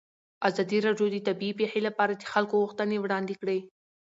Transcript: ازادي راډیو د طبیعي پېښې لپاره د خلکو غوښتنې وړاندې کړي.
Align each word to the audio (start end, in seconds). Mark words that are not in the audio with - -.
ازادي 0.47 0.77
راډیو 0.85 1.07
د 1.11 1.17
طبیعي 1.27 1.57
پېښې 1.59 1.79
لپاره 1.87 2.13
د 2.15 2.23
خلکو 2.31 2.55
غوښتنې 2.63 2.97
وړاندې 2.99 3.33
کړي. 3.41 3.59